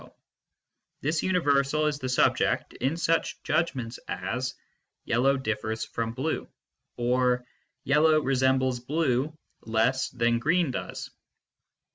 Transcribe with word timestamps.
w 0.01 0.15
this 1.01 1.21
universal 1.21 1.85
is 1.85 1.99
the 1.99 2.09
subject 2.09 2.73
in 2.73 2.97
such 2.97 3.39
judgments 3.43 3.99
as" 4.07 4.55
yellow 5.05 5.37
differs 5.37 5.85
from 5.85 6.11
blue" 6.13 6.47
or" 6.97 7.45
yellow 7.83 8.19
resembles 8.19 8.79
blue 8.79 9.31
less 9.63 10.09
than 10.09 10.39
green 10.39 10.71
does." 10.71 11.11